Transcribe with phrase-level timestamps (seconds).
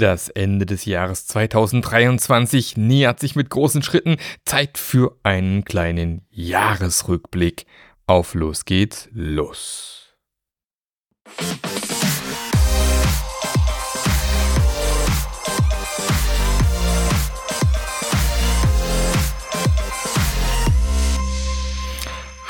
[0.00, 4.16] Das Ende des Jahres 2023 nähert sich mit großen Schritten.
[4.44, 7.66] Zeit für einen kleinen Jahresrückblick.
[8.06, 10.14] Auf los geht's, los.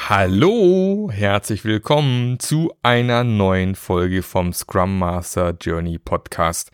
[0.07, 6.73] Hallo, herzlich willkommen zu einer neuen Folge vom Scrum Master Journey Podcast.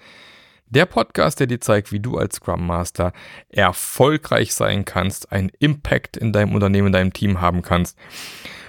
[0.74, 3.12] Der Podcast, der dir zeigt, wie du als Scrum Master
[3.48, 7.96] erfolgreich sein kannst, einen Impact in deinem Unternehmen, in deinem Team haben kannst,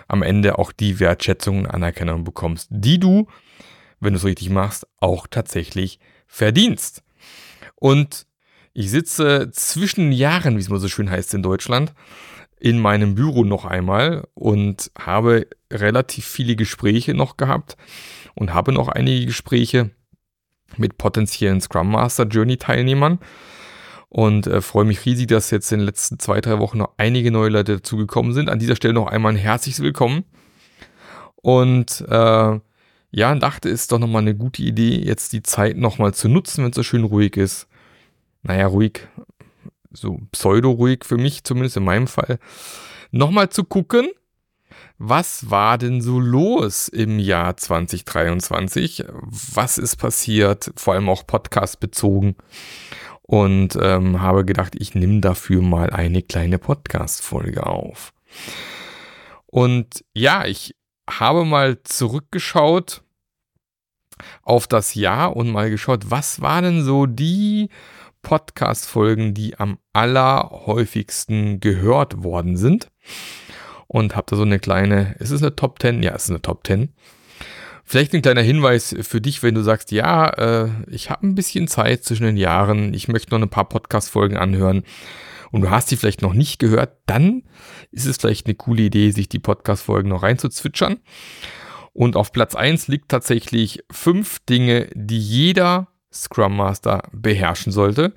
[0.07, 3.27] am Ende auch die Wertschätzung und Anerkennung bekommst, die du,
[3.99, 7.01] wenn du es richtig machst, auch tatsächlich verdienst.
[7.73, 8.27] Und
[8.73, 11.95] ich sitze zwischen Jahren, wie es mal so schön heißt in Deutschland,
[12.59, 17.77] in meinem Büro noch einmal und habe relativ viele Gespräche noch gehabt
[18.35, 19.89] und habe noch einige Gespräche
[20.77, 23.19] mit potenziellen Scrum Master Journey Teilnehmern
[24.09, 27.31] und äh, freue mich riesig, dass jetzt in den letzten zwei, drei Wochen noch einige
[27.31, 28.49] neue Leute dazugekommen sind.
[28.49, 30.23] An dieser Stelle noch einmal ein herzliches Willkommen.
[31.35, 32.59] Und äh,
[33.11, 36.71] ja, dachte, ist doch nochmal eine gute Idee, jetzt die Zeit nochmal zu nutzen, wenn
[36.71, 37.67] es so schön ruhig ist.
[38.43, 39.07] Naja, ruhig,
[39.91, 42.39] so pseudo-ruhig für mich, zumindest in meinem Fall.
[43.11, 44.09] Nochmal zu gucken,
[44.97, 49.03] was war denn so los im Jahr 2023?
[49.11, 50.71] Was ist passiert?
[50.77, 52.35] Vor allem auch Podcast bezogen.
[53.21, 58.13] Und ähm, habe gedacht, ich nehme dafür mal eine kleine Podcast-Folge auf.
[59.47, 60.75] Und ja, ich
[61.09, 63.03] habe mal zurückgeschaut
[64.43, 67.69] auf das Jahr und mal geschaut, was waren denn so die
[68.21, 72.91] Podcast-Folgen, die am allerhäufigsten gehört worden sind
[73.95, 76.03] und habe da so eine kleine, ist es eine Top 10?
[76.03, 76.89] Ja, es ist eine Top 10.
[77.85, 81.69] Vielleicht ein kleiner Hinweis für dich, wenn du sagst, ja, äh, ich habe ein bisschen
[81.69, 84.83] Zeit zwischen den Jahren, ich möchte noch ein paar Podcast-Folgen anhören
[85.53, 87.43] und du hast die vielleicht noch nicht gehört, dann
[87.91, 90.97] ist es vielleicht eine coole Idee, sich die Podcast-Folgen noch reinzuzwitschern.
[91.93, 98.11] Und auf Platz 1 liegt tatsächlich fünf Dinge, die jeder Scrum Master beherrschen sollte.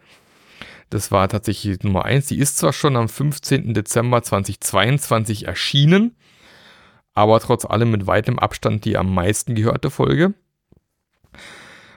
[0.91, 2.27] Das war tatsächlich Nummer eins.
[2.27, 3.75] Die ist zwar schon am 15.
[3.75, 6.17] Dezember 2022 erschienen,
[7.15, 10.35] aber trotz allem mit weitem Abstand die am meisten gehörte Folge.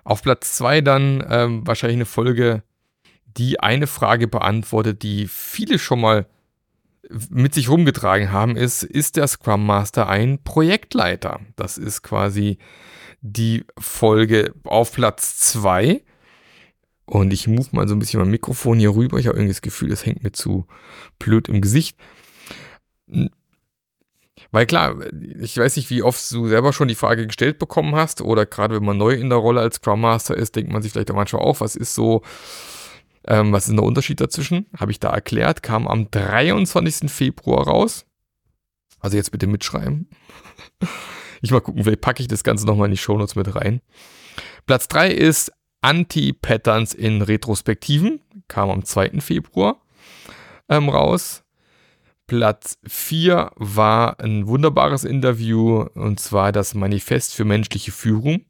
[0.04, 2.64] Auf Platz zwei dann ähm, wahrscheinlich eine Folge,
[3.26, 6.26] die eine Frage beantwortet, die viele schon mal
[7.30, 11.40] mit sich rumgetragen haben, ist, ist der Scrum Master ein Projektleiter?
[11.56, 12.58] Das ist quasi
[13.22, 16.04] die Folge auf Platz zwei
[17.12, 19.18] und ich move mal so ein bisschen mein Mikrofon hier rüber.
[19.18, 20.66] Ich habe irgendwie das Gefühl, das hängt mir zu
[21.20, 21.98] blöd im Gesicht.
[24.52, 24.96] Weil klar,
[25.42, 28.78] ich weiß nicht, wie oft du selber schon die Frage gestellt bekommen hast oder gerade
[28.78, 31.16] wenn man neu in der Rolle als Scrum Master ist, denkt man sich vielleicht auch
[31.16, 32.22] manchmal auch, was ist so,
[33.28, 34.68] ähm, was ist der Unterschied dazwischen?
[34.78, 37.12] Habe ich da erklärt, kam am 23.
[37.12, 38.06] Februar raus.
[39.02, 40.08] Also jetzt bitte mitschreiben.
[41.42, 43.82] Ich mal gucken, vielleicht packe ich das Ganze nochmal in die Shownotes mit rein.
[44.66, 45.52] Platz 3 ist
[45.82, 49.20] Anti-Patterns in Retrospektiven, kam am 2.
[49.20, 49.82] Februar
[50.70, 51.44] ähm, raus.
[52.28, 58.46] Platz 4 war ein wunderbares Interview und zwar das Manifest für menschliche Führung.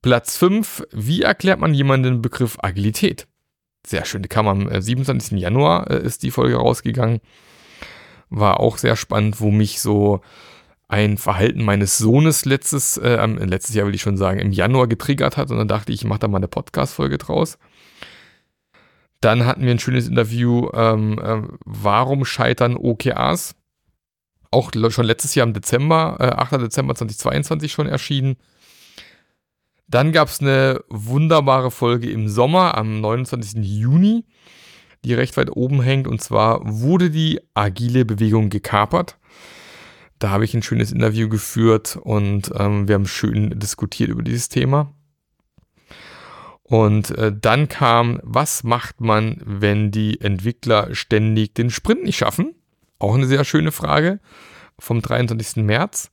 [0.00, 3.28] Platz 5, wie erklärt man jemanden den Begriff Agilität?
[3.86, 5.32] Sehr schön, die kam am 27.
[5.32, 7.20] Äh, Januar, äh, ist die Folge rausgegangen.
[8.30, 10.22] War auch sehr spannend, wo mich so
[10.92, 15.38] ein Verhalten meines Sohnes letztes, äh, letztes Jahr will ich schon sagen, im Januar getriggert
[15.38, 17.58] hat und dann dachte ich, ich mache da mal eine Podcast-Folge draus.
[19.22, 23.54] Dann hatten wir ein schönes Interview, ähm, äh, warum scheitern OKRs?
[24.50, 26.60] Auch schon letztes Jahr im Dezember, äh, 8.
[26.60, 28.36] Dezember 2022 schon erschienen.
[29.88, 33.62] Dann gab es eine wunderbare Folge im Sommer am 29.
[33.62, 34.26] Juni,
[35.06, 36.06] die recht weit oben hängt.
[36.06, 39.16] Und zwar wurde die agile Bewegung gekapert.
[40.22, 44.48] Da habe ich ein schönes Interview geführt und ähm, wir haben schön diskutiert über dieses
[44.48, 44.94] Thema.
[46.62, 52.54] Und äh, dann kam, was macht man, wenn die Entwickler ständig den Sprint nicht schaffen?
[53.00, 54.20] Auch eine sehr schöne Frage
[54.78, 55.56] vom 23.
[55.64, 56.12] März.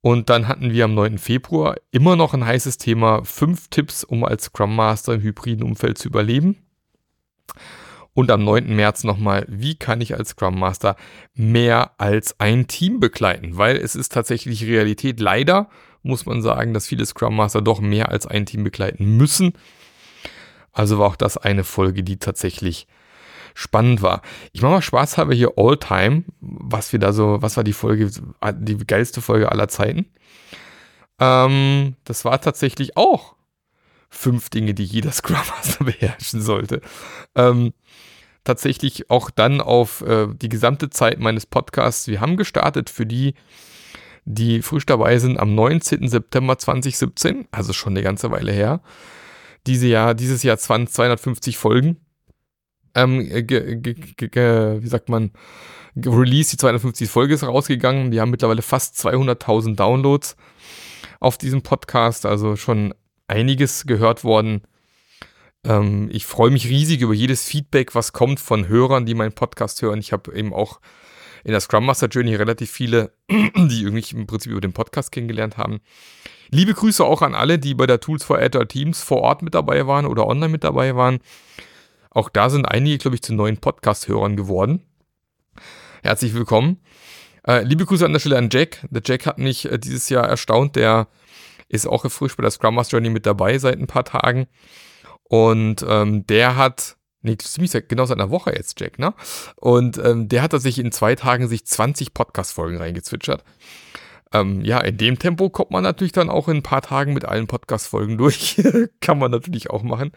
[0.00, 1.18] Und dann hatten wir am 9.
[1.18, 5.98] Februar immer noch ein heißes Thema, fünf Tipps, um als Scrum Master im hybriden Umfeld
[5.98, 6.56] zu überleben.
[8.14, 8.74] Und am 9.
[8.74, 10.96] März nochmal, wie kann ich als Scrum Master
[11.34, 13.58] mehr als ein Team begleiten?
[13.58, 15.18] Weil es ist tatsächlich Realität.
[15.18, 15.68] Leider
[16.02, 19.54] muss man sagen, dass viele Scrum Master doch mehr als ein Team begleiten müssen.
[20.72, 22.86] Also war auch das eine Folge, die tatsächlich
[23.54, 24.22] spannend war.
[24.52, 27.72] Ich mache mal Spaß habe hier All Time, was wir da so, was war die
[27.72, 28.10] Folge,
[28.58, 30.06] die geilste Folge aller Zeiten.
[31.20, 33.34] Ähm, das war tatsächlich auch
[34.14, 36.80] fünf Dinge, die jeder Scrum Master beherrschen sollte.
[37.34, 37.72] Ähm,
[38.44, 42.08] tatsächlich auch dann auf äh, die gesamte Zeit meines Podcasts.
[42.08, 43.34] Wir haben gestartet für die,
[44.24, 46.08] die frisch dabei sind, am 19.
[46.08, 48.80] September 2017, also schon eine ganze Weile her.
[49.66, 51.96] Diese Jahr, dieses Jahr 20, 250 Folgen.
[52.94, 55.32] Ähm, wie sagt man,
[55.96, 58.12] Release, die 250 Folge ist rausgegangen.
[58.12, 60.36] Wir haben mittlerweile fast 200.000 Downloads
[61.20, 62.92] auf diesem Podcast, also schon
[63.28, 64.62] einiges gehört worden.
[65.64, 69.82] Ähm, ich freue mich riesig über jedes Feedback, was kommt von Hörern, die meinen Podcast
[69.82, 69.98] hören.
[69.98, 70.80] Ich habe eben auch
[71.44, 75.56] in der Scrum Master Journey relativ viele, die irgendwie im Prinzip über den Podcast kennengelernt
[75.56, 75.80] haben.
[76.50, 79.54] Liebe Grüße auch an alle, die bei der Tools for Agile Teams vor Ort mit
[79.54, 81.18] dabei waren oder online mit dabei waren.
[82.10, 84.82] Auch da sind einige, glaube ich, zu neuen Podcast-Hörern geworden.
[86.02, 86.80] Herzlich willkommen.
[87.46, 88.86] Äh, liebe Grüße an der Stelle an Jack.
[88.90, 90.76] Der Jack hat mich äh, dieses Jahr erstaunt.
[90.76, 91.08] Der
[91.74, 94.46] ist auch frisch bei der Scrum Master Journey mit dabei seit ein paar Tagen.
[95.24, 99.14] Und ähm, der hat, nee, ziemlich genau seit einer Woche jetzt, Jack, ne?
[99.56, 103.42] Und ähm, der hat tatsächlich in zwei Tagen sich 20 Podcast-Folgen reingezwitschert.
[104.32, 107.24] Ähm, ja, in dem Tempo kommt man natürlich dann auch in ein paar Tagen mit
[107.24, 108.62] allen Podcast-Folgen durch.
[109.00, 110.12] Kann man natürlich auch machen.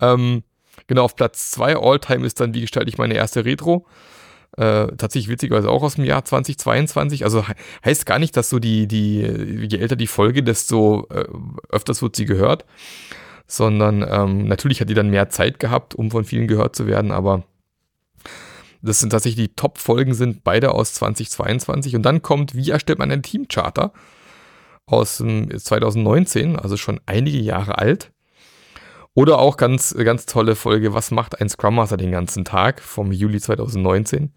[0.00, 0.44] Ähm,
[0.86, 3.86] genau, auf Platz 2 All-Time ist dann, wie gestalte ich meine erste Retro.
[4.56, 7.24] Äh, tatsächlich witzigerweise auch aus dem Jahr 2022.
[7.24, 7.54] Also he
[7.84, 9.20] heißt gar nicht, dass so die, die,
[9.68, 11.24] je älter die Folge, desto äh,
[11.70, 12.66] öfters wird sie gehört.
[13.46, 17.12] Sondern ähm, natürlich hat die dann mehr Zeit gehabt, um von vielen gehört zu werden,
[17.12, 17.44] aber
[18.82, 21.94] das sind tatsächlich die Top-Folgen, sind beide aus 2022.
[21.96, 23.92] Und dann kommt, wie erstellt man einen Teamcharter
[24.86, 28.11] aus ähm, 2019, also schon einige Jahre alt.
[29.14, 33.12] Oder auch ganz, ganz tolle Folge, was macht ein Scrum Master den ganzen Tag vom
[33.12, 34.32] Juli 2019.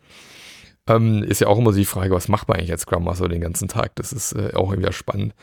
[0.87, 3.29] Ähm, ist ja auch immer so die Frage, was macht man eigentlich als Scrum Master
[3.29, 3.95] den ganzen Tag?
[3.95, 5.33] Das ist äh, auch wieder spannend.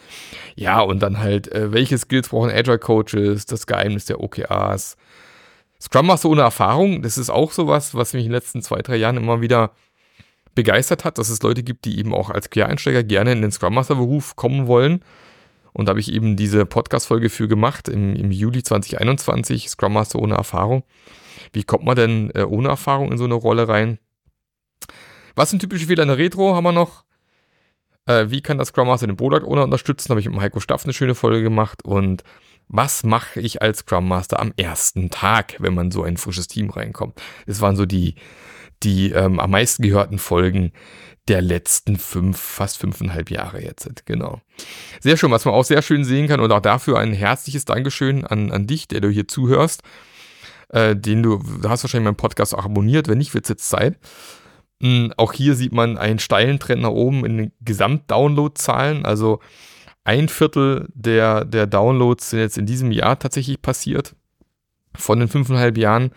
[0.55, 4.97] Ja, und dann halt, äh, welche Skills brauchen Agile Coaches, das Geheimnis der OKRs.
[5.81, 8.97] Scrum Master ohne Erfahrung, das ist auch sowas, was mich in den letzten zwei, drei
[8.97, 9.73] Jahren immer wieder
[10.55, 13.75] begeistert hat, dass es Leute gibt, die eben auch als Quereinsteiger gerne in den Scrum
[13.75, 15.03] Master Beruf kommen wollen
[15.73, 20.19] und da habe ich eben diese Podcast-Folge für gemacht im, im Juli 2021, Scrum Master
[20.19, 20.85] ohne Erfahrung.
[21.53, 23.99] Wie kommt man denn äh, ohne Erfahrung in so eine Rolle rein?
[25.35, 26.55] Was sind typische Fehler in der Retro?
[26.55, 27.05] Haben wir noch.
[28.07, 30.11] Äh, wie kann das Scrum Master den Product Owner unterstützen?
[30.11, 31.85] Habe ich mit Heiko Staff eine schöne Folge gemacht.
[31.85, 32.23] Und
[32.69, 36.71] was mache ich als Scrum Master am ersten Tag, wenn man so ein frisches Team
[36.71, 37.21] reinkommt?
[37.47, 38.17] Das waren so die,
[38.83, 40.73] die ähm, am meisten gehörten Folgen,
[41.29, 43.89] der letzten fünf, fast fünfeinhalb Jahre jetzt.
[44.07, 44.41] Genau.
[45.01, 48.25] Sehr schön, was man auch sehr schön sehen kann und auch dafür ein herzliches Dankeschön
[48.25, 49.83] an, an dich, der du hier zuhörst.
[50.69, 53.69] Äh, den du, du hast wahrscheinlich meinen Podcast auch abonniert, wenn nicht, wird es jetzt
[53.69, 53.99] Zeit.
[54.81, 59.05] Mhm, auch hier sieht man einen steilen Trend nach oben in den Gesamt-Download-Zahlen.
[59.05, 59.39] Also
[60.03, 64.17] ein Viertel der, der Downloads sind jetzt in diesem Jahr tatsächlich passiert.
[64.97, 66.11] Von den fünfeinhalb Jahren.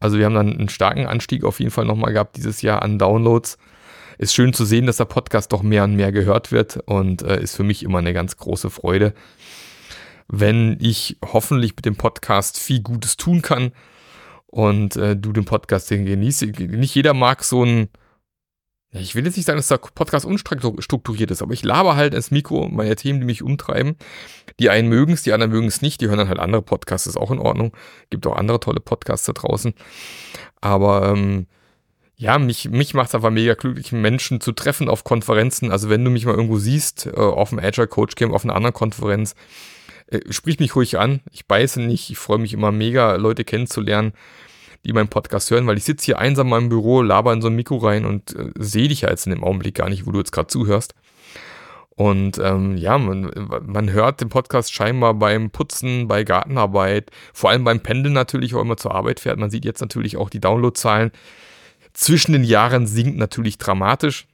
[0.00, 2.98] Also wir haben dann einen starken Anstieg auf jeden Fall nochmal gehabt dieses Jahr an
[2.98, 3.58] Downloads
[4.18, 7.40] ist schön zu sehen, dass der Podcast doch mehr und mehr gehört wird und äh,
[7.40, 9.14] ist für mich immer eine ganz große Freude,
[10.28, 13.72] wenn ich hoffentlich mit dem Podcast viel Gutes tun kann
[14.46, 16.42] und äh, du den Podcast genießt.
[16.60, 17.88] Nicht jeder mag so ein,
[18.92, 22.30] ich will jetzt nicht sagen, dass der Podcast unstrukturiert ist, aber ich laber halt ins
[22.30, 23.96] Mikro meine Themen, die mich umtreiben.
[24.60, 27.08] Die einen mögen es, die anderen mögen es nicht, die hören dann halt andere Podcasts,
[27.08, 27.72] ist auch in Ordnung.
[28.10, 29.74] Gibt auch andere tolle Podcasts da draußen.
[30.60, 31.48] Aber ähm,
[32.16, 35.70] ja, mich, mich macht es einfach mega glücklich, Menschen zu treffen auf Konferenzen.
[35.70, 38.54] Also wenn du mich mal irgendwo siehst, äh, auf dem Agile Coach Camp, auf einer
[38.54, 39.34] anderen Konferenz,
[40.06, 41.20] äh, sprich mich ruhig an.
[41.32, 42.10] Ich beiße nicht.
[42.10, 44.12] Ich freue mich immer mega, Leute kennenzulernen,
[44.84, 47.48] die meinen Podcast hören, weil ich sitze hier einsam in meinem Büro, laber in so
[47.48, 50.12] ein Mikro rein und äh, sehe dich ja jetzt in dem Augenblick gar nicht, wo
[50.12, 50.94] du jetzt gerade zuhörst.
[51.96, 53.30] Und ähm, ja, man,
[53.64, 58.62] man hört den Podcast scheinbar beim Putzen, bei Gartenarbeit, vor allem beim Pendeln natürlich, wo
[58.64, 59.38] man zur Arbeit fährt.
[59.38, 61.12] Man sieht jetzt natürlich auch die Downloadzahlen
[61.94, 64.26] zwischen den Jahren sinkt natürlich dramatisch.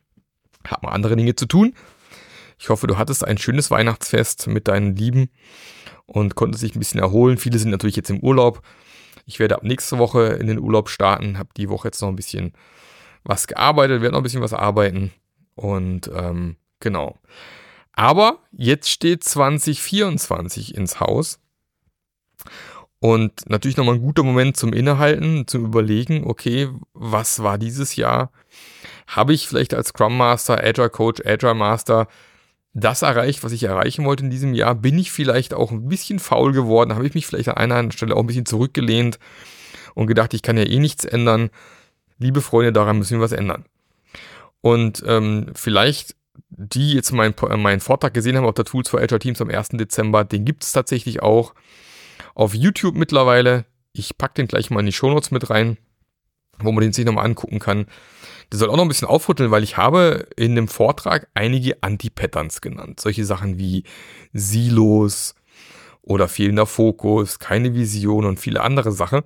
[0.67, 1.75] Hat man andere Dinge zu tun.
[2.59, 5.31] Ich hoffe, du hattest ein schönes Weihnachtsfest mit deinen Lieben
[6.07, 7.39] und konntest dich ein bisschen erholen.
[7.39, 8.63] Viele sind natürlich jetzt im Urlaub.
[9.25, 12.17] Ich werde ab nächste Woche in den Urlaub starten, habe die Woche jetzt noch ein
[12.17, 12.53] bisschen
[13.25, 15.13] was gearbeitet, werde noch ein bisschen was arbeiten
[15.55, 17.19] und ähm, genau.
[17.93, 21.39] Aber jetzt steht 2024 ins Haus
[23.01, 28.31] und natürlich nochmal ein guter Moment zum Innehalten, zum Überlegen, okay, was war dieses Jahr?
[29.07, 32.09] Habe ich vielleicht als Scrum Master, Agile Coach, Agile Master
[32.73, 34.75] das erreicht, was ich erreichen wollte in diesem Jahr?
[34.75, 36.95] Bin ich vielleicht auch ein bisschen faul geworden?
[36.95, 39.19] Habe ich mich vielleicht an einer Stelle auch ein bisschen zurückgelehnt
[39.95, 41.51] und gedacht, ich kann ja eh nichts ändern?
[42.19, 43.65] Liebe Freunde, daran müssen wir was ändern.
[44.61, 46.17] Und ähm, vielleicht
[46.51, 49.71] die jetzt meinen mein Vortrag gesehen haben auf der Tools for Agile Teams am 1.
[49.71, 51.55] Dezember, den gibt es tatsächlich auch
[52.35, 53.67] auf YouTube mittlerweile.
[53.93, 55.77] Ich packe den gleich mal in die Shownotes mit rein,
[56.59, 57.87] wo man den sich nochmal angucken kann.
[58.53, 62.61] Der soll auch noch ein bisschen aufrütteln, weil ich habe in dem Vortrag einige Anti-Patterns
[62.61, 63.01] genannt.
[63.01, 63.85] Solche Sachen wie
[64.33, 65.35] Silos
[66.03, 69.23] oder fehlender Fokus, keine Vision und viele andere Sachen.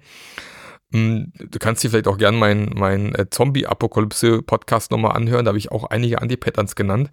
[0.92, 5.44] Hm, du kannst dir vielleicht auch gerne meinen mein äh, Zombie-Apokalypse-Podcast nochmal anhören.
[5.44, 7.10] Da habe ich auch einige Anti-Patterns genannt.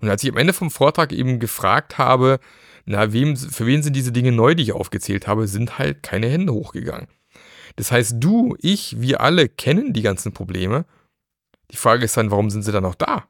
[0.00, 2.40] Und als ich am Ende vom Vortrag eben gefragt habe,
[2.86, 6.28] na, wem, für wen sind diese Dinge neu, die ich aufgezählt habe, sind halt keine
[6.28, 7.08] Hände hochgegangen.
[7.76, 10.84] Das heißt, du, ich, wir alle kennen die ganzen Probleme.
[11.70, 13.24] Die Frage ist dann, warum sind sie dann noch da?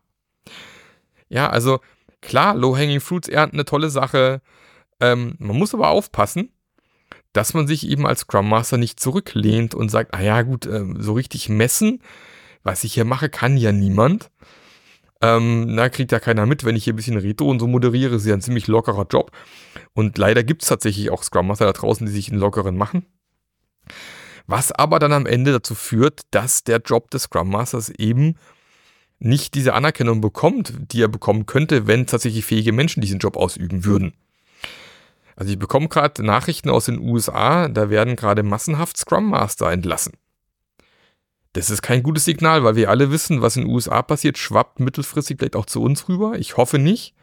[1.29, 1.81] Ja, also
[2.21, 4.43] klar, Low-Hanging Fruits ernten eine tolle Sache.
[5.01, 6.51] Ähm, man muss aber aufpassen,
[7.33, 10.85] dass man sich eben als Scrum Master nicht zurücklehnt und sagt, ah ja, gut, äh,
[10.99, 12.03] so richtig messen,
[12.63, 14.31] was ich hier mache, kann ja niemand.
[15.21, 18.17] Ähm, na, kriegt ja keiner mit, wenn ich hier ein bisschen Retro und so moderiere,
[18.17, 19.31] ist ja ein ziemlich lockerer Job.
[19.95, 23.07] Und leider gibt es tatsächlich auch Scrum Master da draußen, die sich einen lockeren machen.
[24.47, 28.37] Was aber dann am Ende dazu führt, dass der Job des Scrum Masters eben
[29.19, 33.85] nicht diese Anerkennung bekommt, die er bekommen könnte, wenn tatsächlich fähige Menschen diesen Job ausüben
[33.85, 34.13] würden.
[35.37, 40.13] Also ich bekomme gerade Nachrichten aus den USA, da werden gerade massenhaft Scrum Master entlassen.
[41.55, 44.81] Das ist kein gutes Signal, weil wir alle wissen, was in den USA passiert, schwappt
[44.81, 46.35] mittelfristig vielleicht auch zu uns rüber.
[46.37, 47.15] Ich hoffe nicht.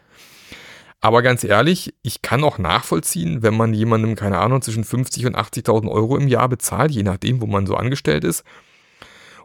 [1.01, 5.35] Aber ganz ehrlich, ich kann auch nachvollziehen, wenn man jemandem, keine Ahnung, zwischen 50 und
[5.35, 8.43] 80.000 Euro im Jahr bezahlt, je nachdem, wo man so angestellt ist,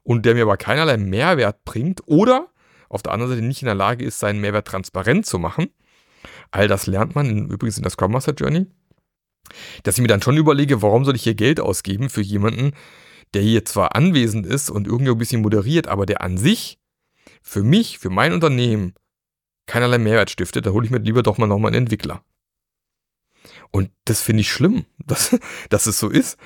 [0.05, 2.49] und der mir aber keinerlei Mehrwert bringt oder
[2.88, 5.71] auf der anderen Seite nicht in der Lage ist, seinen Mehrwert transparent zu machen.
[6.52, 8.66] All das lernt man in, übrigens in der Scrum Master Journey.
[9.83, 12.73] Dass ich mir dann schon überlege, warum soll ich hier Geld ausgeben für jemanden,
[13.35, 16.78] der hier zwar anwesend ist und irgendwie ein bisschen moderiert, aber der an sich
[17.42, 18.95] für mich, für mein Unternehmen
[19.66, 22.23] keinerlei Mehrwert stiftet, da hole ich mir lieber doch mal nochmal einen Entwickler.
[23.71, 25.37] Und das finde ich schlimm, dass,
[25.68, 26.38] dass es so ist,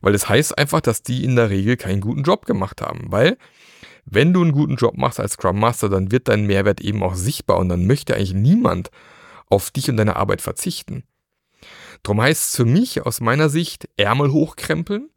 [0.00, 3.36] weil das heißt einfach, dass die in der Regel keinen guten Job gemacht haben, weil
[4.04, 7.14] wenn du einen guten Job machst als Scrum Master, dann wird dein Mehrwert eben auch
[7.14, 8.90] sichtbar und dann möchte eigentlich niemand
[9.50, 11.04] auf dich und deine Arbeit verzichten.
[12.02, 15.10] Drum heißt es für mich aus meiner Sicht Ärmel hochkrempeln,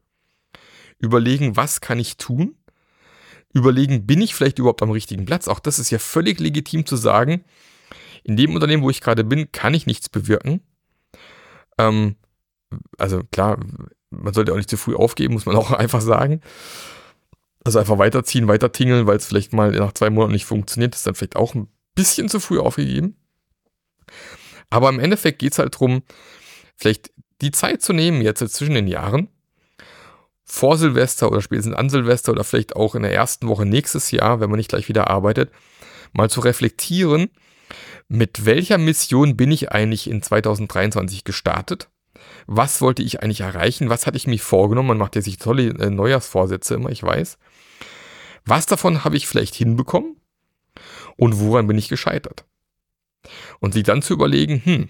[1.01, 2.55] überlegen, was kann ich tun,
[3.53, 5.47] überlegen, bin ich vielleicht überhaupt am richtigen Platz.
[5.47, 7.43] Auch das ist ja völlig legitim zu sagen,
[8.23, 10.61] in dem Unternehmen, wo ich gerade bin, kann ich nichts bewirken.
[11.77, 12.15] Ähm,
[12.97, 13.59] also klar,
[14.09, 16.41] man sollte auch nicht zu früh aufgeben, muss man auch einfach sagen.
[17.63, 21.05] Also einfach weiterziehen, weiter tingeln, weil es vielleicht mal nach zwei Monaten nicht funktioniert, ist
[21.05, 23.15] dann vielleicht auch ein bisschen zu früh aufgegeben.
[24.69, 26.01] Aber im Endeffekt geht es halt darum,
[26.75, 29.27] vielleicht die Zeit zu nehmen, jetzt zwischen den Jahren,
[30.53, 34.41] vor Silvester oder spätestens an Silvester oder vielleicht auch in der ersten Woche nächstes Jahr,
[34.41, 35.49] wenn man nicht gleich wieder arbeitet,
[36.11, 37.29] mal zu reflektieren,
[38.09, 41.89] mit welcher Mission bin ich eigentlich in 2023 gestartet?
[42.47, 43.89] Was wollte ich eigentlich erreichen?
[43.89, 44.89] Was hatte ich mir vorgenommen?
[44.89, 47.37] Man macht ja sich tolle äh, Neujahrsvorsätze immer, ich weiß.
[48.43, 50.17] Was davon habe ich vielleicht hinbekommen?
[51.15, 52.43] Und woran bin ich gescheitert?
[53.61, 54.89] Und sich dann zu überlegen, hm,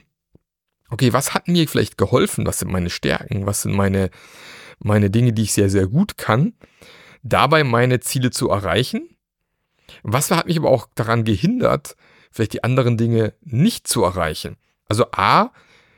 [0.89, 2.47] okay, was hat mir vielleicht geholfen?
[2.47, 3.45] Was sind meine Stärken?
[3.45, 4.09] Was sind meine,
[4.83, 6.53] meine Dinge, die ich sehr, sehr gut kann,
[7.23, 9.15] dabei meine Ziele zu erreichen.
[10.03, 11.95] Was hat mich aber auch daran gehindert,
[12.31, 14.57] vielleicht die anderen Dinge nicht zu erreichen?
[14.87, 15.51] Also A,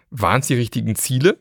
[0.09, 1.39] waren es die richtigen Ziele?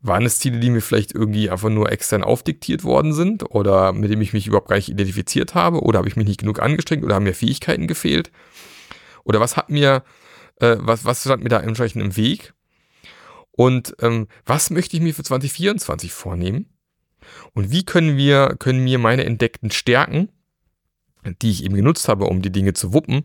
[0.00, 4.10] Waren es Ziele, die mir vielleicht irgendwie einfach nur extern aufdiktiert worden sind oder mit
[4.10, 7.04] dem ich mich überhaupt gar nicht identifiziert habe oder habe ich mich nicht genug angestrengt
[7.04, 8.30] oder haben mir Fähigkeiten gefehlt?
[9.24, 10.04] Oder was hat mir,
[10.60, 12.54] äh, was, was stand mir da entsprechend im Weg?
[13.58, 16.66] Und ähm, was möchte ich mir für 2024 vornehmen?
[17.54, 20.28] Und wie können wir, können mir meine entdeckten Stärken,
[21.42, 23.24] die ich eben genutzt habe, um die Dinge zu wuppen,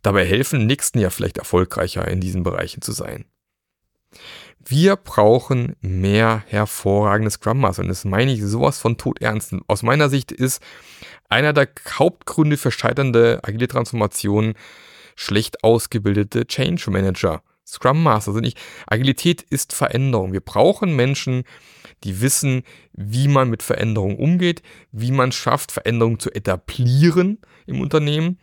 [0.00, 3.24] dabei helfen, nächsten Jahr vielleicht erfolgreicher in diesen Bereichen zu sein?
[4.64, 7.82] Wir brauchen mehr hervorragende Scrum Master.
[7.82, 9.52] Und das meine ich sowas von todernst.
[9.66, 10.62] Aus meiner Sicht ist
[11.28, 14.54] einer der Hauptgründe für scheiternde agile Transformationen
[15.16, 17.42] schlecht ausgebildete Change Manager.
[17.72, 18.60] Scrum Master sind nicht.
[18.86, 20.34] Agilität ist Veränderung.
[20.34, 21.44] Wir brauchen Menschen,
[22.04, 28.38] die wissen, wie man mit Veränderungen umgeht, wie man schafft, Veränderungen zu etablieren im Unternehmen,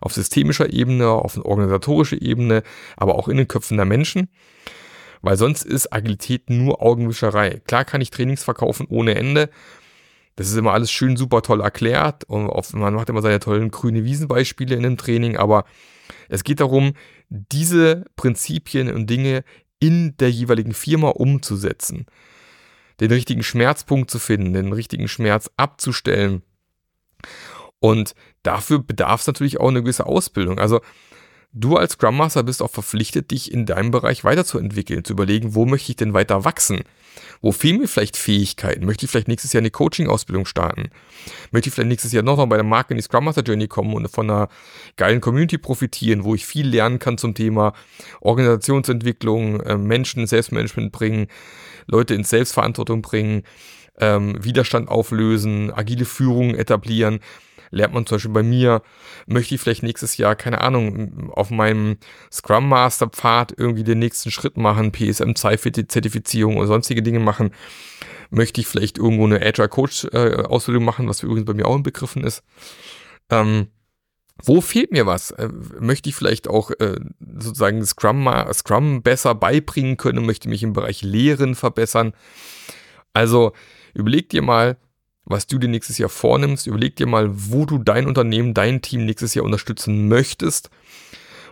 [0.00, 2.62] auf systemischer Ebene, auf organisatorischer Ebene,
[2.96, 4.28] aber auch in den Köpfen der Menschen.
[5.22, 7.60] Weil sonst ist Agilität nur Augenwischerei.
[7.66, 9.50] Klar kann ich Trainings verkaufen ohne Ende.
[10.38, 12.22] Das ist immer alles schön, super toll erklärt.
[12.22, 15.64] Und man macht immer seine tollen grüne Wiesenbeispiele in einem Training, aber
[16.28, 16.92] es geht darum,
[17.28, 19.42] diese Prinzipien und Dinge
[19.80, 22.06] in der jeweiligen Firma umzusetzen.
[23.00, 26.42] Den richtigen Schmerzpunkt zu finden, den richtigen Schmerz abzustellen.
[27.80, 28.14] Und
[28.44, 30.60] dafür bedarf es natürlich auch eine gewisse Ausbildung.
[30.60, 30.82] Also
[31.52, 35.64] du als Scrum Master bist auch verpflichtet, dich in deinem Bereich weiterzuentwickeln, zu überlegen, wo
[35.64, 36.82] möchte ich denn weiter wachsen?
[37.40, 38.84] Wo fehlen mir vielleicht Fähigkeiten?
[38.84, 40.90] Möchte ich vielleicht nächstes Jahr eine Coaching-Ausbildung starten?
[41.50, 43.68] Möchte ich vielleicht nächstes Jahr noch mal bei der Marke in die Scrum Master Journey
[43.68, 44.48] kommen und von einer
[44.96, 47.72] geilen Community profitieren, wo ich viel lernen kann zum Thema
[48.20, 51.28] Organisationsentwicklung, äh, Menschen, Selbstmanagement bringen,
[51.86, 53.42] Leute in Selbstverantwortung bringen,
[54.00, 57.20] ähm, Widerstand auflösen, agile Führung etablieren
[57.70, 58.82] lernt man zum Beispiel bei mir,
[59.26, 61.98] möchte ich vielleicht nächstes Jahr, keine Ahnung, auf meinem
[62.32, 67.50] Scrum Master Pfad irgendwie den nächsten Schritt machen, PSM Zertifizierung oder sonstige Dinge machen,
[68.30, 71.76] möchte ich vielleicht irgendwo eine Agile Coach äh, Ausbildung machen, was übrigens bei mir auch
[71.76, 72.42] inbegriffen ist.
[73.30, 73.68] Ähm,
[74.44, 75.32] wo fehlt mir was?
[75.32, 75.48] Äh,
[75.80, 81.02] möchte ich vielleicht auch äh, sozusagen Scrum, Scrum besser beibringen können, möchte mich im Bereich
[81.02, 82.12] Lehren verbessern.
[83.12, 83.52] Also
[83.94, 84.76] überleg dir mal,
[85.28, 86.66] was du dir nächstes Jahr vornimmst.
[86.66, 90.70] Überleg dir mal, wo du dein Unternehmen, dein Team nächstes Jahr unterstützen möchtest,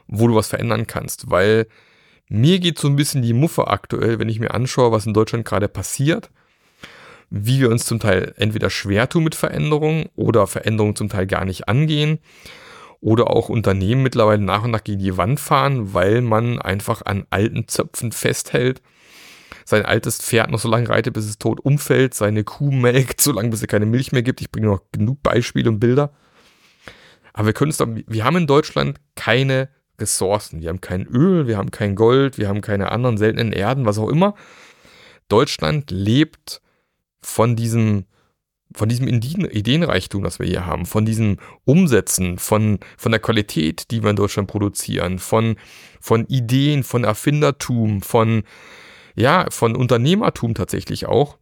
[0.08, 1.30] wo du was verändern kannst.
[1.30, 1.66] Weil
[2.28, 5.44] mir geht so ein bisschen die Muffe aktuell, wenn ich mir anschaue, was in Deutschland
[5.44, 6.30] gerade passiert,
[7.28, 11.44] wie wir uns zum Teil entweder schwer tun mit Veränderungen oder Veränderungen zum Teil gar
[11.44, 12.18] nicht angehen
[13.00, 17.26] oder auch Unternehmen mittlerweile nach und nach gegen die Wand fahren, weil man einfach an
[17.30, 18.80] alten Zöpfen festhält
[19.66, 23.32] sein altes Pferd noch so lange reitet, bis es tot umfällt, seine Kuh melkt, so
[23.32, 24.40] lange, bis es keine Milch mehr gibt.
[24.40, 26.14] Ich bringe noch genug Beispiele und Bilder.
[27.32, 29.68] Aber wir können es doch, wir haben in Deutschland keine
[30.00, 30.62] Ressourcen.
[30.62, 33.98] Wir haben kein Öl, wir haben kein Gold, wir haben keine anderen seltenen Erden, was
[33.98, 34.34] auch immer.
[35.28, 36.62] Deutschland lebt
[37.20, 38.04] von diesem,
[38.72, 44.02] von diesem Ideenreichtum, das wir hier haben, von diesem Umsetzen, von, von der Qualität, die
[44.02, 45.56] wir in Deutschland produzieren, von,
[46.00, 48.44] von Ideen, von Erfindertum, von,
[49.16, 51.38] ja, von Unternehmertum tatsächlich auch.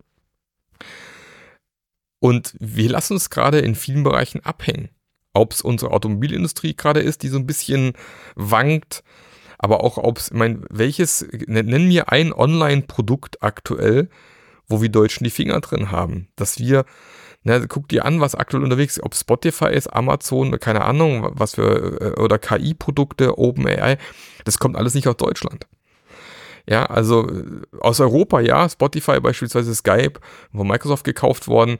[2.21, 4.88] Und wir lassen uns gerade in vielen Bereichen abhängen.
[5.35, 7.93] Ob es unsere Automobilindustrie gerade ist, die so ein bisschen
[8.37, 9.02] wankt,
[9.59, 14.09] aber auch ob es, ich meine, welches, nennen mir ein Online-Produkt aktuell,
[14.69, 16.85] wo wir Deutschen die Finger drin haben, dass wir,
[17.42, 21.57] na, guck dir an, was aktuell unterwegs ist, ob Spotify ist, Amazon, keine Ahnung, was
[21.57, 23.99] für, äh, oder KI-Produkte, OpenAI,
[24.44, 25.66] das kommt alles nicht aus Deutschland.
[26.66, 27.31] Ja, also
[27.81, 30.14] aus Europa, ja, Spotify beispielsweise, Skype,
[30.55, 31.79] von Microsoft gekauft worden.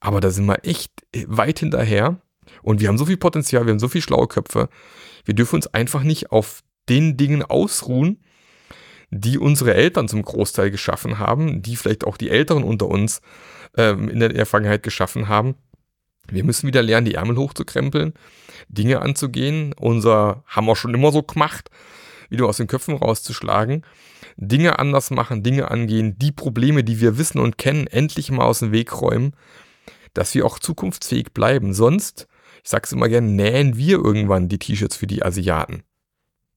[0.00, 0.92] Aber da sind wir echt
[1.26, 2.20] weit hinterher.
[2.62, 4.68] Und wir haben so viel Potenzial, wir haben so viele schlaue Köpfe.
[5.24, 8.22] Wir dürfen uns einfach nicht auf den Dingen ausruhen,
[9.10, 13.20] die unsere Eltern zum Großteil geschaffen haben, die vielleicht auch die Älteren unter uns
[13.76, 15.54] ähm, in der Vergangenheit geschaffen haben.
[16.28, 18.14] Wir müssen wieder lernen, die Ärmel hochzukrempeln,
[18.68, 19.74] Dinge anzugehen.
[19.78, 21.70] Unser haben wir schon immer so gemacht,
[22.30, 23.84] wieder aus den Köpfen rauszuschlagen
[24.36, 28.60] Dinge anders machen, Dinge angehen, die Probleme, die wir wissen und kennen, endlich mal aus
[28.60, 29.34] dem Weg räumen,
[30.12, 31.74] dass wir auch zukunftsfähig bleiben.
[31.74, 32.26] Sonst,
[32.62, 35.84] ich sag's immer gerne, nähen wir irgendwann die T-Shirts für die Asiaten.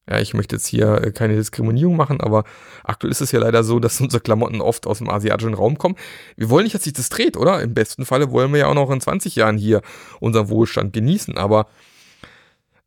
[0.10, 2.46] Ja, ich möchte jetzt hier äh, keine Diskriminierung machen, aber
[2.84, 5.96] aktuell ist es ja leider so, dass unsere Klamotten oft aus dem asiatischen Raum kommen.
[6.38, 7.62] Wir wollen nicht, dass sich das dreht, oder?
[7.62, 9.82] Im besten Falle wollen wir ja auch noch in 20 Jahren hier
[10.20, 11.68] unseren Wohlstand genießen, aber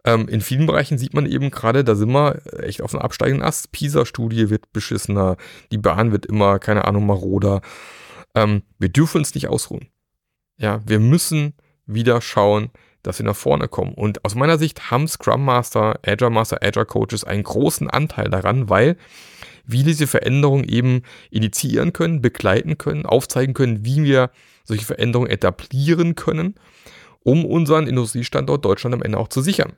[0.04, 3.46] ähm, in vielen Bereichen sieht man eben gerade, da sind wir echt auf einem absteigenden
[3.46, 3.72] Ast.
[3.72, 5.36] PISA-Studie wird beschissener,
[5.72, 7.60] die Bahn wird immer, keine Ahnung, maroder.
[8.34, 9.88] Ähm, wir dürfen uns nicht ausruhen.
[10.56, 11.54] Ja, wir müssen
[11.86, 12.70] wieder schauen,
[13.02, 13.94] dass wir nach vorne kommen.
[13.94, 18.68] Und aus meiner Sicht haben Scrum Master, Agile Master, Agile Coaches einen großen Anteil daran,
[18.68, 18.96] weil
[19.64, 24.30] wir diese Veränderungen eben initiieren können, begleiten können, aufzeigen können, wie wir
[24.64, 26.54] solche Veränderungen etablieren können,
[27.22, 29.72] um unseren Industriestandort Deutschland am Ende auch zu sichern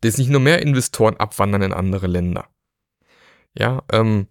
[0.00, 2.48] dass nicht nur mehr Investoren abwandern in andere Länder.
[3.58, 4.26] Ja, ähm,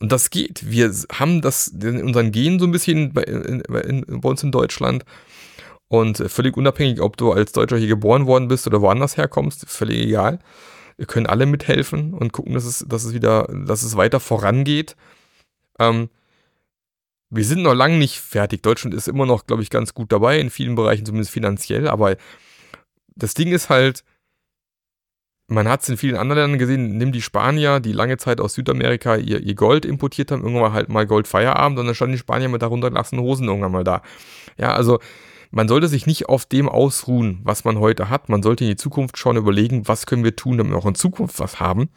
[0.00, 0.70] und das geht.
[0.70, 4.52] Wir haben das in unseren Genen so ein bisschen bei, in, in, bei uns in
[4.52, 5.04] Deutschland.
[5.88, 9.98] Und völlig unabhängig, ob du als Deutscher hier geboren worden bist oder woanders herkommst, völlig
[9.98, 10.40] egal.
[10.96, 14.96] Wir können alle mithelfen und gucken, dass es, dass es wieder, dass es weiter vorangeht.
[15.78, 16.08] Ähm,
[17.30, 18.62] wir sind noch lange nicht fertig.
[18.62, 21.88] Deutschland ist immer noch, glaube ich, ganz gut dabei, in vielen Bereichen, zumindest finanziell.
[21.88, 22.16] Aber
[23.16, 24.04] das Ding ist halt,
[25.46, 28.54] man hat es in vielen anderen Ländern gesehen, nimm die Spanier, die lange Zeit aus
[28.54, 32.48] Südamerika ihr, ihr Gold importiert haben, irgendwann halt mal Goldfeierabend und dann standen die Spanier
[32.48, 34.02] mit darunter heruntergelassenen Hosen irgendwann mal da.
[34.56, 35.00] Ja, also
[35.50, 38.28] man sollte sich nicht auf dem ausruhen, was man heute hat.
[38.28, 40.96] Man sollte in die Zukunft schauen, überlegen, was können wir tun, damit wir auch in
[40.96, 41.90] Zukunft was haben.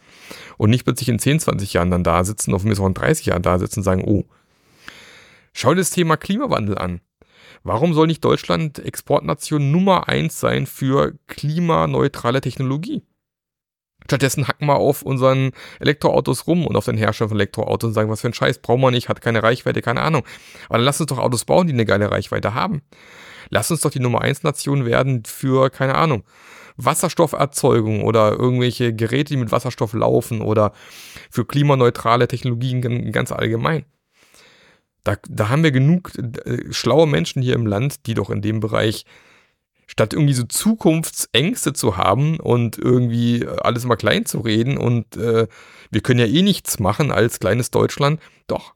[0.58, 3.26] Und nicht plötzlich in 10, 20 Jahren dann da sitzen, auf mir auch in 30
[3.26, 4.26] Jahren da sitzen und sagen, oh,
[5.54, 7.02] schau dir das Thema Klimawandel an.
[7.64, 13.02] Warum soll nicht Deutschland Exportnation Nummer eins sein für klimaneutrale Technologie?
[14.08, 18.10] Stattdessen hacken wir auf unseren Elektroautos rum und auf den Hersteller von Elektroautos und sagen,
[18.10, 20.24] was für ein Scheiß, brauchen wir nicht, hat keine Reichweite, keine Ahnung.
[20.70, 22.82] Aber dann lass uns doch Autos bauen, die eine geile Reichweite haben.
[23.50, 26.24] Lass uns doch die Nummer 1 Nation werden für, keine Ahnung,
[26.78, 30.72] Wasserstofferzeugung oder irgendwelche Geräte, die mit Wasserstoff laufen oder
[31.30, 33.86] für klimaneutrale Technologien ganz allgemein.
[35.04, 38.60] Da, da haben wir genug äh, schlaue Menschen hier im Land, die doch in dem
[38.60, 39.06] Bereich
[39.88, 45.48] statt irgendwie so Zukunftsängste zu haben und irgendwie alles mal klein zu reden und äh,
[45.90, 48.76] wir können ja eh nichts machen als kleines Deutschland, doch.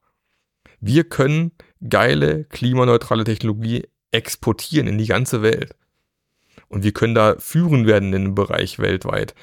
[0.80, 1.52] Wir können
[1.88, 5.76] geile klimaneutrale Technologie exportieren in die ganze Welt.
[6.67, 9.36] Und wir können da führen werden in dem Bereich weltweit.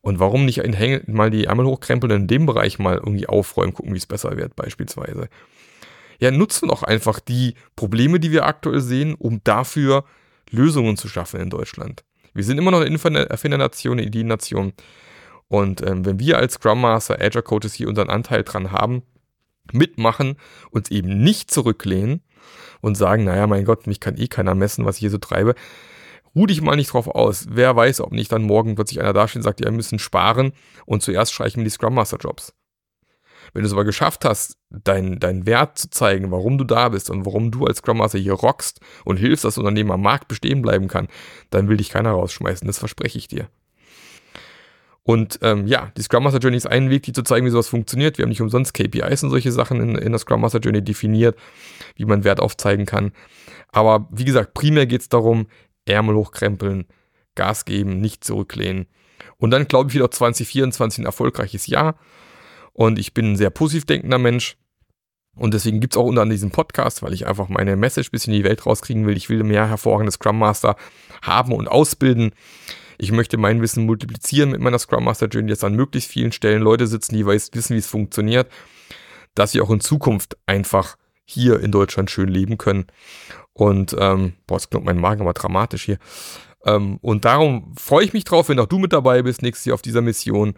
[0.00, 0.62] Und warum nicht
[1.08, 4.36] mal die Ärmel hochkrempeln und in dem Bereich mal irgendwie aufräumen, gucken, wie es besser
[4.36, 5.28] wird, beispielsweise.
[6.20, 10.04] Ja, nutzen auch einfach die Probleme, die wir aktuell sehen, um dafür
[10.50, 12.04] Lösungen zu schaffen in Deutschland.
[12.34, 14.72] Wir sind immer noch eine Erfindernation, eine Ideennation.
[15.48, 19.02] Und ähm, wenn wir als Scrum Master, Agile Coaches hier unseren Anteil dran haben,
[19.72, 20.36] mitmachen,
[20.70, 22.22] uns eben nicht zurücklehnen
[22.80, 25.54] und sagen, naja, mein Gott, mich kann eh keiner messen, was ich hier so treibe,
[26.34, 27.46] ruh dich mal nicht drauf aus.
[27.50, 30.52] Wer weiß, ob nicht dann morgen plötzlich einer dasteht und sagt, ja, wir müssen sparen
[30.86, 32.54] und zuerst streichen wir die Scrum Master Jobs.
[33.52, 37.10] Wenn du es aber geschafft hast, deinen dein Wert zu zeigen, warum du da bist
[37.10, 40.28] und warum du als Scrum Master hier rockst und hilfst, dass das Unternehmen am Markt
[40.28, 41.08] bestehen bleiben kann,
[41.50, 42.66] dann will dich keiner rausschmeißen.
[42.66, 43.48] Das verspreche ich dir.
[45.08, 47.68] Und ähm, ja, die Scrum Master Journey ist ein Weg, die zu zeigen, wie sowas
[47.68, 48.18] funktioniert.
[48.18, 51.38] Wir haben nicht umsonst KPIs und solche Sachen in, in der Scrum Master Journey definiert,
[51.96, 53.12] wie man Wert aufzeigen kann.
[53.72, 55.46] Aber wie gesagt, primär geht es darum,
[55.86, 56.86] Ärmel hochkrempeln,
[57.34, 58.86] Gas geben, nicht zurücklehnen.
[59.38, 61.98] Und dann glaube ich wieder 2024 ein erfolgreiches Jahr.
[62.78, 64.56] Und ich bin ein sehr positiv denkender Mensch.
[65.34, 68.28] Und deswegen gibt es auch unter anderem diesen Podcast, weil ich einfach meine Message bis
[68.28, 69.16] in die Welt rauskriegen will.
[69.16, 70.76] Ich will mehr hervorragende Scrum Master
[71.20, 72.30] haben und ausbilden.
[72.96, 76.62] Ich möchte mein Wissen multiplizieren mit meiner Scrum Master Journey, dass an möglichst vielen Stellen
[76.62, 78.48] Leute sitzen, die weiß, wissen, wie es funktioniert,
[79.34, 82.86] dass sie auch in Zukunft einfach hier in Deutschland schön leben können.
[83.54, 85.98] Und, ähm, boah, es klingt mein Magen aber dramatisch hier.
[86.64, 89.74] Ähm, und darum freue ich mich drauf, wenn auch du mit dabei bist nächstes Jahr
[89.74, 90.54] auf dieser Mission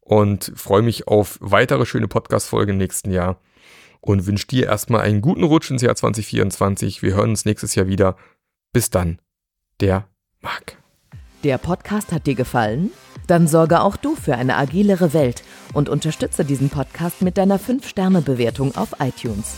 [0.00, 3.40] und freue mich auf weitere schöne Podcast-Folgen im nächsten Jahr
[4.00, 7.02] und wünsche dir erstmal einen guten Rutsch ins Jahr 2024.
[7.02, 8.16] Wir hören uns nächstes Jahr wieder.
[8.72, 9.20] Bis dann,
[9.80, 10.06] der
[10.40, 10.76] Marc.
[11.44, 12.90] Der Podcast hat dir gefallen?
[13.26, 18.76] Dann sorge auch du für eine agilere Welt und unterstütze diesen Podcast mit deiner 5-Sterne-Bewertung
[18.76, 19.54] auf iTunes.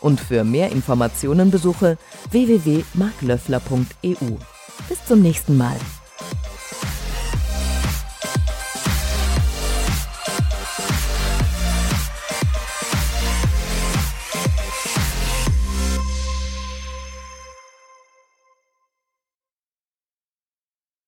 [0.00, 1.98] Und für mehr Informationen besuche
[2.30, 4.36] www.marklöffler.eu.
[4.88, 5.76] Bis zum nächsten Mal.